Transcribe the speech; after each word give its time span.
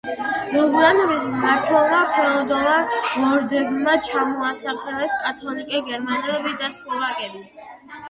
მოგვიანებით, 0.53 1.19
მმართველმა 1.33 1.99
ფეოდალმა 2.15 2.73
ლორდებმა 3.27 3.95
ჩამოასახლეს 4.09 5.17
კათოლიკე 5.29 5.87
გერმანელები 5.95 6.61
და 6.67 6.77
სლოვაკები. 6.83 7.49